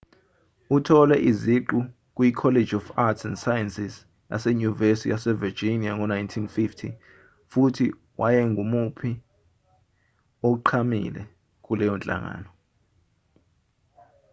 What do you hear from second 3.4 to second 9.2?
sciences yasenyuvesi yasevirginia ngo-1950 futhi wayengumuphi